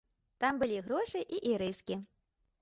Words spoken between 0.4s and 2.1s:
Там былі грошы і ірыскі.